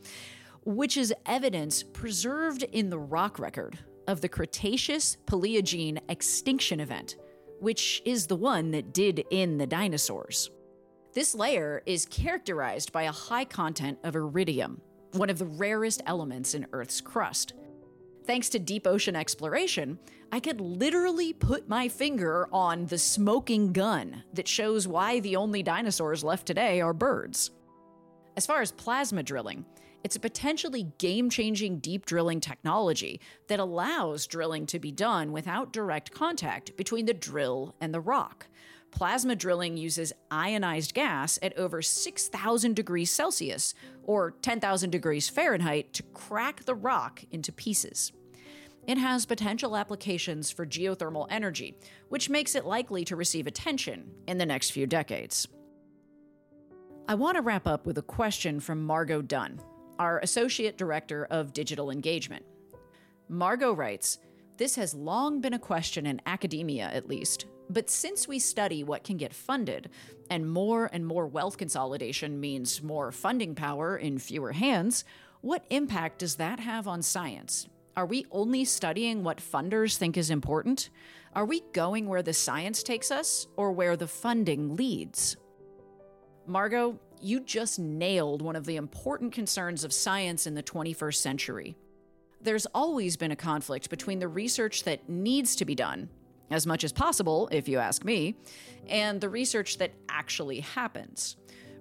which 0.63 0.98
is 0.98 1.12
evidence 1.25 1.81
preserved 1.81 2.62
in 2.62 2.91
the 2.91 3.00
rock 3.00 3.39
record 3.39 3.79
of 4.09 4.21
the 4.21 4.27
Cretaceous 4.27 5.17
Paleogene 5.27 5.99
extinction 6.09 6.79
event, 6.79 7.15
which 7.59 8.01
is 8.05 8.25
the 8.25 8.35
one 8.35 8.71
that 8.71 8.91
did 8.91 9.23
in 9.29 9.59
the 9.59 9.67
dinosaurs. 9.67 10.49
This 11.13 11.35
layer 11.35 11.83
is 11.85 12.07
characterized 12.07 12.91
by 12.91 13.03
a 13.03 13.11
high 13.11 13.45
content 13.45 13.99
of 14.03 14.15
iridium, 14.15 14.81
one 15.11 15.29
of 15.29 15.37
the 15.37 15.45
rarest 15.45 16.01
elements 16.07 16.55
in 16.55 16.65
Earth's 16.73 17.01
crust. 17.01 17.53
Thanks 18.25 18.49
to 18.49 18.59
deep 18.59 18.87
ocean 18.87 19.15
exploration, 19.15 19.99
I 20.31 20.39
could 20.39 20.59
literally 20.59 21.31
put 21.31 21.69
my 21.69 21.87
finger 21.87 22.49
on 22.51 22.87
the 22.87 22.97
smoking 22.97 23.73
gun 23.73 24.23
that 24.33 24.47
shows 24.47 24.87
why 24.87 25.19
the 25.19 25.35
only 25.35 25.61
dinosaurs 25.61 26.23
left 26.23 26.47
today 26.47 26.81
are 26.81 26.93
birds. 26.93 27.51
As 28.35 28.47
far 28.47 28.61
as 28.61 28.71
plasma 28.71 29.21
drilling, 29.21 29.65
it's 30.03 30.15
a 30.15 30.19
potentially 30.19 30.91
game 30.97 31.29
changing 31.29 31.79
deep 31.79 32.05
drilling 32.05 32.39
technology 32.39 33.19
that 33.47 33.59
allows 33.59 34.27
drilling 34.27 34.65
to 34.67 34.79
be 34.79 34.91
done 34.91 35.31
without 35.31 35.73
direct 35.73 36.11
contact 36.11 36.75
between 36.77 37.05
the 37.05 37.13
drill 37.13 37.75
and 37.81 37.93
the 37.93 37.99
rock. 37.99 38.47
Plasma 38.91 39.35
drilling 39.35 39.77
uses 39.77 40.13
ionized 40.31 40.93
gas 40.93 41.37
at 41.41 41.57
over 41.57 41.81
6,000 41.81 42.75
degrees 42.75 43.11
Celsius 43.11 43.73
or 44.03 44.31
10,000 44.41 44.89
degrees 44.89 45.29
Fahrenheit 45.29 45.93
to 45.93 46.03
crack 46.13 46.63
the 46.65 46.75
rock 46.75 47.23
into 47.31 47.51
pieces. 47.51 48.11
It 48.87 48.97
has 48.97 49.25
potential 49.25 49.77
applications 49.77 50.49
for 50.49 50.65
geothermal 50.65 51.27
energy, 51.29 51.77
which 52.07 52.29
makes 52.29 52.55
it 52.55 52.65
likely 52.65 53.05
to 53.05 53.15
receive 53.15 53.45
attention 53.45 54.09
in 54.27 54.39
the 54.39 54.45
next 54.45 54.71
few 54.71 54.87
decades. 54.87 55.47
I 57.07 57.15
want 57.15 57.35
to 57.37 57.41
wrap 57.41 57.67
up 57.67 57.85
with 57.85 57.97
a 57.97 58.03
question 58.03 58.59
from 58.59 58.83
Margot 58.83 59.21
Dunn, 59.21 59.61
our 59.99 60.19
Associate 60.19 60.77
Director 60.77 61.27
of 61.29 61.53
Digital 61.53 61.91
Engagement. 61.91 62.45
Margot 63.27 63.73
writes 63.73 64.17
This 64.57 64.75
has 64.75 64.95
long 64.95 65.41
been 65.41 65.53
a 65.53 65.59
question 65.59 66.07
in 66.07 66.21
academia, 66.25 66.85
at 66.85 67.07
least, 67.07 67.45
but 67.69 67.89
since 67.89 68.27
we 68.27 68.39
study 68.39 68.83
what 68.83 69.03
can 69.03 69.17
get 69.17 69.33
funded, 69.33 69.89
and 70.31 70.49
more 70.49 70.89
and 70.91 71.05
more 71.05 71.27
wealth 71.27 71.57
consolidation 71.57 72.39
means 72.39 72.81
more 72.81 73.11
funding 73.11 73.53
power 73.53 73.97
in 73.97 74.17
fewer 74.17 74.53
hands, 74.53 75.03
what 75.41 75.65
impact 75.69 76.19
does 76.19 76.35
that 76.35 76.59
have 76.59 76.87
on 76.87 77.01
science? 77.01 77.67
Are 77.95 78.05
we 78.05 78.25
only 78.31 78.65
studying 78.65 79.23
what 79.23 79.37
funders 79.37 79.97
think 79.97 80.17
is 80.17 80.29
important? 80.29 80.89
Are 81.33 81.45
we 81.45 81.61
going 81.73 82.07
where 82.07 82.23
the 82.23 82.33
science 82.33 82.81
takes 82.81 83.11
us 83.11 83.47
or 83.55 83.71
where 83.71 83.95
the 83.95 84.07
funding 84.07 84.75
leads? 84.75 85.37
Margot, 86.47 86.99
you 87.21 87.39
just 87.39 87.79
nailed 87.79 88.41
one 88.41 88.55
of 88.55 88.65
the 88.65 88.75
important 88.75 89.33
concerns 89.33 89.83
of 89.83 89.93
science 89.93 90.47
in 90.47 90.55
the 90.55 90.63
21st 90.63 91.15
century. 91.15 91.75
There's 92.41 92.65
always 92.67 93.17
been 93.17 93.31
a 93.31 93.35
conflict 93.35 93.89
between 93.89 94.19
the 94.19 94.27
research 94.27 94.83
that 94.83 95.09
needs 95.09 95.55
to 95.57 95.65
be 95.65 95.75
done, 95.75 96.09
as 96.49 96.65
much 96.65 96.83
as 96.83 96.93
possible, 96.93 97.49
if 97.51 97.67
you 97.67 97.79
ask 97.79 98.05
me, 98.05 98.35
and 98.88 99.19
the 99.19 99.29
research 99.29 99.77
that 99.77 99.91
actually 100.07 100.61
happens. 100.61 101.35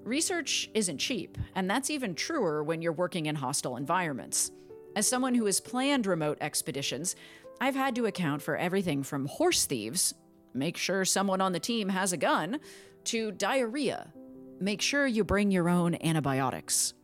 Research 0.05 0.69
isn't 0.75 0.99
cheap, 0.99 1.39
and 1.55 1.71
that's 1.71 1.91
even 1.91 2.15
truer 2.15 2.65
when 2.65 2.83
you're 2.83 2.93
working 2.93 3.27
in 3.27 3.35
hostile 3.35 3.77
environments. 3.77 4.51
As 4.97 5.07
someone 5.07 5.35
who 5.35 5.47
has 5.47 5.61
planned 5.61 6.07
remote 6.07 6.39
expeditions, 6.41 7.15
I've 7.61 7.77
had 7.77 7.95
to 7.97 8.07
account 8.07 8.43
for 8.43 8.57
everything 8.57 9.03
from 9.03 9.27
horse 9.27 9.67
thieves, 9.67 10.15
make 10.55 10.77
sure 10.77 11.05
someone 11.05 11.41
on 11.41 11.53
the 11.53 11.61
team 11.61 11.89
has 11.89 12.13
a 12.13 12.17
gun, 12.17 12.59
to 13.05 13.33
diarrhea, 13.33 14.13
make 14.61 14.83
sure 14.83 15.07
you 15.07 15.25
bring 15.25 15.51
your 15.51 15.69
own 15.69 15.97
antibiotics. 16.03 16.95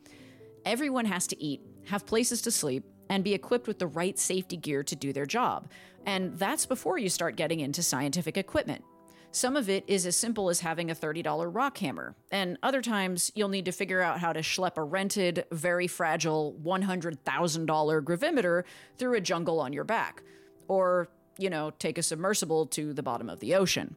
Everyone 0.65 1.05
has 1.05 1.27
to 1.29 1.43
eat, 1.43 1.61
have 1.87 2.07
places 2.07 2.43
to 2.43 2.51
sleep, 2.51 2.85
and 3.09 3.23
be 3.23 3.35
equipped 3.35 3.69
with 3.69 3.79
the 3.79 3.87
right 3.87 4.19
safety 4.19 4.57
gear 4.57 4.83
to 4.83 4.97
do 4.97 5.13
their 5.13 5.27
job. 5.27 5.71
And 6.07 6.39
that's 6.39 6.67
before 6.67 6.99
you 6.99 7.09
start 7.09 7.37
getting 7.37 7.61
into 7.61 7.83
scientific 7.83 8.37
equipment. 8.37 8.85
Some 9.31 9.57
of 9.57 9.69
it 9.69 9.83
is 9.89 10.07
as 10.07 10.15
simple 10.15 10.49
as 10.49 10.61
having 10.61 10.91
a 10.93 10.95
$30 10.95 11.49
rock 11.53 11.79
hammer, 11.79 12.15
and 12.31 12.57
other 12.63 12.81
times 12.81 13.33
you'll 13.35 13.49
need 13.49 13.65
to 13.65 13.73
figure 13.73 14.01
out 14.01 14.21
how 14.21 14.33
to 14.33 14.41
schlep 14.41 14.77
a 14.77 14.83
rented, 14.83 15.45
very 15.51 15.89
fragile 15.89 16.57
$100,000 16.63 18.05
gravimeter 18.05 18.63
through 18.97 19.15
a 19.15 19.21
jungle 19.21 19.59
on 19.59 19.73
your 19.73 19.83
back. 19.83 20.23
Or, 20.69 21.09
you 21.37 21.51
know, 21.51 21.73
take 21.79 21.99
a 21.99 22.03
submersible 22.03 22.67
to 22.67 22.93
the 22.93 23.03
bottom 23.03 23.29
of 23.29 23.41
the 23.41 23.57
ocean. 23.57 23.97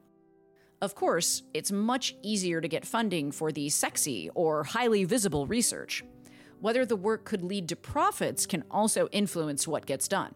Of 0.79 0.93
course, 0.93 1.41
it's 1.55 1.71
much 1.71 2.15
easier 2.21 2.61
to 2.61 2.67
get 2.67 2.85
funding 2.85 3.31
for 3.31 3.51
the 3.51 3.67
sexy 3.69 4.29
or 4.35 4.63
highly 4.63 5.05
visible 5.05 5.47
research. 5.47 6.03
Whether 6.59 6.85
the 6.85 6.95
work 6.95 7.25
could 7.25 7.43
lead 7.43 7.69
to 7.69 7.75
profits 7.75 8.45
can 8.45 8.63
also 8.69 9.07
influence 9.11 9.67
what 9.67 9.87
gets 9.87 10.07
done. 10.07 10.35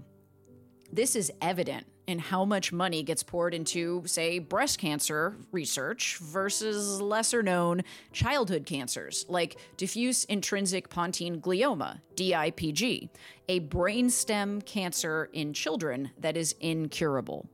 This 0.92 1.16
is 1.16 1.32
evident 1.42 1.86
in 2.08 2.18
how 2.18 2.44
much 2.44 2.74
money 2.74 3.04
gets 3.04 3.22
poured 3.22 3.54
into, 3.54 4.02
say, 4.06 4.40
breast 4.40 4.80
cancer 4.80 5.38
research 5.52 6.18
versus 6.18 7.00
lesser 7.00 7.44
known 7.44 7.84
childhood 8.12 8.66
cancers 8.66 9.26
like 9.30 9.58
diffuse 9.78 10.26
intrinsic 10.26 10.90
pontine 10.90 11.40
glioma, 11.40 12.02
DIPG, 12.16 13.10
a 13.48 13.60
brainstem 13.62 14.66
cancer 14.66 15.30
in 15.34 15.54
children 15.54 16.10
that 16.20 16.36
is 16.36 16.56
incurable. 16.60 17.48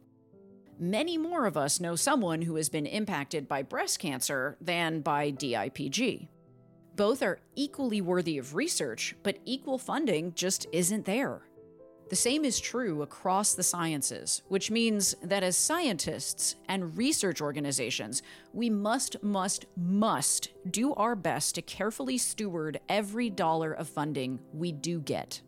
Many 0.80 1.18
more 1.18 1.48
of 1.48 1.58
us 1.58 1.80
know 1.80 1.96
someone 1.96 2.44
who 2.44 2.56
has 2.56 2.70
been 2.70 2.86
impacted 2.86 3.48
by 3.48 3.64
breast 3.64 3.98
cancer 3.98 4.58
than 4.62 5.02
by 5.02 5.32
DIPG. 5.32 6.28
Both 6.96 7.24
are 7.24 7.40
equally 7.56 8.00
worthy 8.00 8.38
of 8.38 8.54
research, 8.54 9.16
but 9.24 9.40
equal 9.44 9.80
funding 9.80 10.34
just 10.36 10.68
isn't 10.72 11.06
there. 11.06 11.42
The 12.10 12.16
same 12.16 12.46
is 12.46 12.60
true 12.60 13.02
across 13.02 13.56
the 13.56 13.64
sciences, 13.64 14.44
which 14.50 14.70
means 14.70 15.16
that 15.24 15.44
as 15.44 15.58
scientists 15.58 16.56
and 16.70 16.96
research 16.96 17.42
organizations, 17.42 18.22
we 18.54 18.70
must, 18.70 19.22
must, 19.24 19.66
must 19.76 20.50
do 20.70 20.94
our 20.94 21.16
best 21.16 21.56
to 21.56 21.64
carefully 21.64 22.20
steward 22.20 22.80
every 22.88 23.32
dollar 23.32 23.74
of 23.74 23.90
funding 23.90 24.40
we 24.54 24.72
do 24.72 25.00
get. 25.00 25.42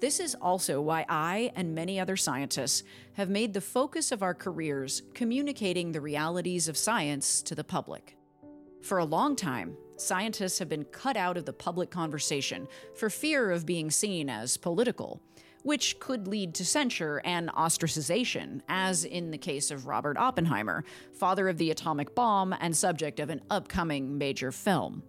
This 0.00 0.20
is 0.20 0.36
also 0.36 0.80
why 0.80 1.04
I 1.08 1.50
and 1.56 1.74
many 1.74 1.98
other 1.98 2.16
scientists 2.16 2.84
have 3.14 3.28
made 3.28 3.52
the 3.52 3.60
focus 3.60 4.12
of 4.12 4.22
our 4.22 4.34
careers 4.34 5.02
communicating 5.14 5.90
the 5.90 6.00
realities 6.00 6.68
of 6.68 6.76
science 6.76 7.42
to 7.42 7.54
the 7.54 7.64
public. 7.64 8.16
For 8.80 8.98
a 8.98 9.04
long 9.04 9.34
time, 9.34 9.76
scientists 9.96 10.60
have 10.60 10.68
been 10.68 10.84
cut 10.84 11.16
out 11.16 11.36
of 11.36 11.44
the 11.44 11.52
public 11.52 11.90
conversation 11.90 12.68
for 12.94 13.10
fear 13.10 13.50
of 13.50 13.66
being 13.66 13.90
seen 13.90 14.30
as 14.30 14.56
political 14.56 15.20
which 15.62 15.98
could 15.98 16.28
lead 16.28 16.54
to 16.54 16.64
censure 16.64 17.20
and 17.24 17.50
ostracization, 17.50 18.60
as 18.68 19.04
in 19.04 19.30
the 19.30 19.38
case 19.38 19.70
of 19.70 19.86
Robert 19.86 20.16
Oppenheimer, 20.16 20.84
father 21.12 21.48
of 21.48 21.58
the 21.58 21.70
atomic 21.70 22.14
bomb 22.14 22.54
and 22.60 22.76
subject 22.76 23.20
of 23.20 23.30
an 23.30 23.42
upcoming 23.50 24.16
major 24.16 24.52
film. 24.52 25.02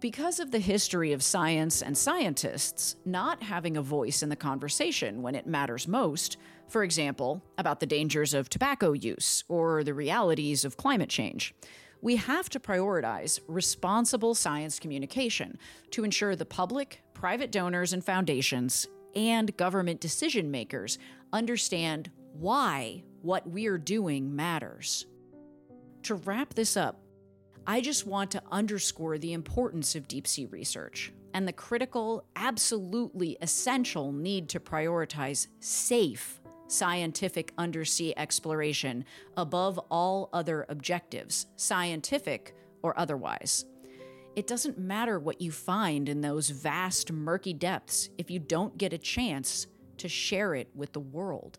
Because 0.00 0.40
of 0.40 0.50
the 0.50 0.58
history 0.58 1.12
of 1.12 1.22
science 1.22 1.80
and 1.80 1.96
scientists 1.96 2.96
not 3.06 3.42
having 3.42 3.78
a 3.78 3.82
voice 3.82 4.22
in 4.22 4.28
the 4.28 4.36
conversation 4.36 5.22
when 5.22 5.34
it 5.34 5.46
matters 5.46 5.88
most, 5.88 6.36
for 6.68 6.84
example, 6.84 7.42
about 7.56 7.80
the 7.80 7.86
dangers 7.86 8.34
of 8.34 8.50
tobacco 8.50 8.92
use 8.92 9.42
or 9.48 9.82
the 9.82 9.94
realities 9.94 10.66
of 10.66 10.76
climate 10.76 11.08
change, 11.08 11.54
we 12.02 12.16
have 12.16 12.50
to 12.50 12.60
prioritize 12.60 13.40
responsible 13.48 14.34
science 14.34 14.78
communication 14.78 15.58
to 15.92 16.04
ensure 16.04 16.36
the 16.36 16.44
public, 16.44 17.00
private 17.14 17.50
donors, 17.50 17.94
and 17.94 18.04
foundations 18.04 18.86
and 19.14 19.56
government 19.56 20.00
decision 20.00 20.50
makers 20.50 20.98
understand 21.32 22.10
why 22.34 23.02
what 23.22 23.48
we're 23.48 23.78
doing 23.78 24.36
matters. 24.36 25.06
To 26.02 26.16
wrap 26.16 26.52
this 26.52 26.76
up, 26.76 27.00
I 27.68 27.80
just 27.80 28.06
want 28.06 28.30
to 28.30 28.42
underscore 28.52 29.18
the 29.18 29.32
importance 29.32 29.96
of 29.96 30.06
deep 30.06 30.28
sea 30.28 30.46
research 30.46 31.12
and 31.34 31.48
the 31.48 31.52
critical, 31.52 32.24
absolutely 32.36 33.36
essential 33.42 34.12
need 34.12 34.48
to 34.50 34.60
prioritize 34.60 35.48
safe 35.58 36.40
scientific 36.68 37.52
undersea 37.58 38.14
exploration 38.16 39.04
above 39.36 39.78
all 39.90 40.28
other 40.32 40.64
objectives, 40.68 41.46
scientific 41.56 42.54
or 42.82 42.98
otherwise. 42.98 43.64
It 44.36 44.46
doesn't 44.46 44.78
matter 44.78 45.18
what 45.18 45.40
you 45.40 45.50
find 45.50 46.08
in 46.08 46.20
those 46.20 46.50
vast, 46.50 47.10
murky 47.10 47.52
depths 47.52 48.10
if 48.18 48.30
you 48.30 48.38
don't 48.38 48.78
get 48.78 48.92
a 48.92 48.98
chance 48.98 49.66
to 49.98 50.08
share 50.08 50.54
it 50.54 50.68
with 50.74 50.92
the 50.92 51.00
world. 51.00 51.58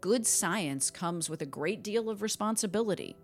Good 0.00 0.26
science 0.26 0.90
comes 0.90 1.28
with 1.28 1.42
a 1.42 1.46
great 1.46 1.82
deal 1.82 2.08
of 2.08 2.22
responsibility, 2.22 3.16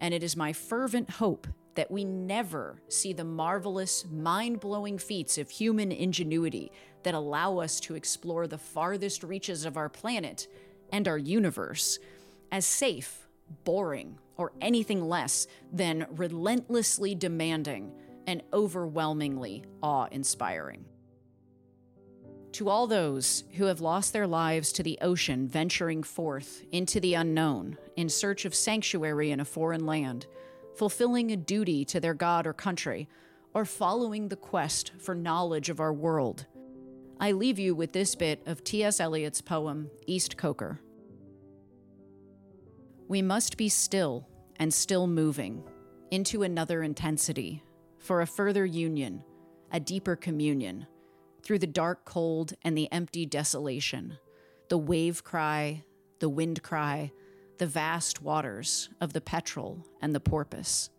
and 0.00 0.14
it 0.14 0.22
is 0.22 0.36
my 0.36 0.52
fervent 0.52 1.10
hope 1.10 1.46
that 1.74 1.90
we 1.90 2.04
never 2.04 2.80
see 2.88 3.12
the 3.12 3.24
marvelous, 3.24 4.04
mind 4.10 4.60
blowing 4.60 4.98
feats 4.98 5.38
of 5.38 5.48
human 5.50 5.92
ingenuity 5.92 6.72
that 7.04 7.14
allow 7.14 7.58
us 7.58 7.78
to 7.80 7.94
explore 7.94 8.46
the 8.46 8.58
farthest 8.58 9.22
reaches 9.22 9.64
of 9.64 9.76
our 9.76 9.88
planet 9.88 10.48
and 10.90 11.06
our 11.06 11.18
universe 11.18 11.98
as 12.50 12.66
safe 12.66 13.28
boring, 13.64 14.18
or 14.36 14.52
anything 14.60 15.08
less 15.08 15.46
than 15.72 16.06
relentlessly 16.12 17.14
demanding 17.14 17.92
and 18.26 18.42
overwhelmingly 18.52 19.64
awe 19.82 20.06
inspiring. 20.10 20.84
To 22.58 22.68
all 22.68 22.88
those 22.88 23.44
who 23.52 23.66
have 23.66 23.80
lost 23.80 24.12
their 24.12 24.26
lives 24.26 24.72
to 24.72 24.82
the 24.82 24.98
ocean 25.00 25.46
venturing 25.46 26.02
forth 26.02 26.64
into 26.72 26.98
the 26.98 27.14
unknown 27.14 27.78
in 27.94 28.08
search 28.08 28.44
of 28.44 28.52
sanctuary 28.52 29.30
in 29.30 29.38
a 29.38 29.44
foreign 29.44 29.86
land, 29.86 30.26
fulfilling 30.74 31.30
a 31.30 31.36
duty 31.36 31.84
to 31.84 32.00
their 32.00 32.14
God 32.14 32.48
or 32.48 32.52
country, 32.52 33.08
or 33.54 33.64
following 33.64 34.26
the 34.26 34.34
quest 34.34 34.90
for 34.98 35.14
knowledge 35.14 35.70
of 35.70 35.78
our 35.78 35.92
world, 35.92 36.46
I 37.20 37.30
leave 37.30 37.60
you 37.60 37.76
with 37.76 37.92
this 37.92 38.16
bit 38.16 38.42
of 38.44 38.64
T.S. 38.64 38.98
Eliot's 38.98 39.40
poem, 39.40 39.88
East 40.08 40.36
Coker. 40.36 40.80
We 43.06 43.22
must 43.22 43.56
be 43.56 43.68
still 43.68 44.26
and 44.56 44.74
still 44.74 45.06
moving 45.06 45.62
into 46.10 46.42
another 46.42 46.82
intensity 46.82 47.62
for 48.00 48.20
a 48.20 48.26
further 48.26 48.66
union, 48.66 49.22
a 49.70 49.78
deeper 49.78 50.16
communion, 50.16 50.88
through 51.48 51.58
the 51.58 51.66
dark 51.66 52.04
cold 52.04 52.52
and 52.60 52.76
the 52.76 52.92
empty 52.92 53.24
desolation, 53.24 54.18
the 54.68 54.76
wave 54.76 55.24
cry, 55.24 55.82
the 56.20 56.28
wind 56.28 56.62
cry, 56.62 57.10
the 57.56 57.66
vast 57.66 58.20
waters 58.20 58.90
of 59.00 59.14
the 59.14 59.20
petrel 59.22 59.82
and 60.02 60.14
the 60.14 60.20
porpoise. 60.20 60.90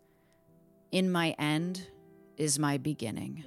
In 0.90 1.12
my 1.12 1.36
end 1.38 1.86
is 2.36 2.58
my 2.58 2.78
beginning. 2.78 3.44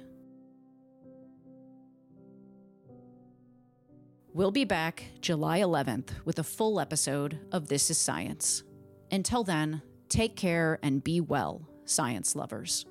We'll 4.32 4.50
be 4.50 4.64
back 4.64 5.04
July 5.20 5.60
11th 5.60 6.24
with 6.24 6.38
a 6.38 6.42
full 6.42 6.80
episode 6.80 7.38
of 7.52 7.68
This 7.68 7.90
is 7.90 7.98
Science. 7.98 8.62
Until 9.10 9.44
then, 9.44 9.82
take 10.08 10.36
care 10.36 10.78
and 10.82 11.04
be 11.04 11.20
well, 11.20 11.68
science 11.84 12.34
lovers. 12.34 12.86